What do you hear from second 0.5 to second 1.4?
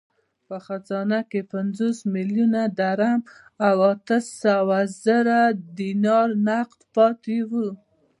خزانه